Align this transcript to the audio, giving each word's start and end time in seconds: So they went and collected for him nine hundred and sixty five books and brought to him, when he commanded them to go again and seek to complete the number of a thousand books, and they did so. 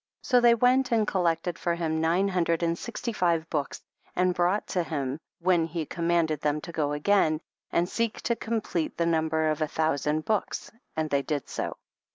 So 0.23 0.41
they 0.41 0.55
went 0.55 0.91
and 0.91 1.05
collected 1.07 1.59
for 1.59 1.75
him 1.75 2.01
nine 2.01 2.27
hundred 2.29 2.63
and 2.63 2.75
sixty 2.75 3.13
five 3.13 3.47
books 3.51 3.83
and 4.15 4.33
brought 4.33 4.65
to 4.69 4.81
him, 4.81 5.19
when 5.37 5.67
he 5.67 5.85
commanded 5.85 6.41
them 6.41 6.59
to 6.61 6.71
go 6.71 6.91
again 6.93 7.39
and 7.69 7.87
seek 7.87 8.19
to 8.21 8.35
complete 8.35 8.97
the 8.97 9.05
number 9.05 9.47
of 9.49 9.61
a 9.61 9.67
thousand 9.67 10.25
books, 10.25 10.71
and 10.95 11.11
they 11.11 11.21
did 11.21 11.47
so. 11.47 11.77